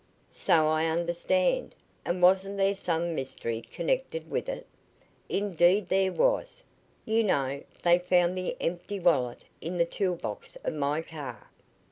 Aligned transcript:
"So 0.31 0.65
I 0.65 0.87
understand. 0.87 1.75
And 2.05 2.23
wasn't 2.23 2.57
there 2.57 2.73
some 2.73 3.13
mystery 3.13 3.61
connected 3.61 4.31
with 4.31 4.49
it?" 4.49 4.65
"Indeed, 5.29 5.89
there 5.89 6.11
was. 6.11 6.63
You 7.05 7.23
know, 7.23 7.61
they 7.83 7.99
found 7.99 8.35
the 8.35 8.57
empty 8.59 8.99
wallet 8.99 9.43
in 9.61 9.77
the 9.77 9.85
tool 9.85 10.15
box 10.15 10.57
of 10.63 10.73
my 10.73 11.03
car." 11.03 11.51